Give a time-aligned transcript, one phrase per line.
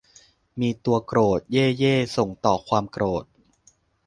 [0.59, 3.25] มีตัวโกรธ เย้ เย้ ส่งต่อความโกรธ